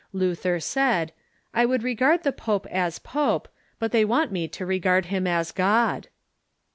[0.13, 1.13] Luther said:
[1.53, 5.51] "I would regard the pope as pope, but they want me to regard him as
[5.51, 6.07] God."